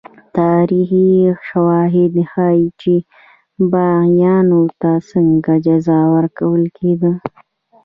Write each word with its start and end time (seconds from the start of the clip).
تاریخي 0.37 1.09
شواهد 1.47 2.13
ښيي 2.31 2.65
چې 2.81 2.93
باغیانو 3.71 4.61
ته 4.81 4.91
څنګه 5.11 5.53
جزا 5.65 5.99
ورکول 6.15 6.63
کېده. 6.77 7.13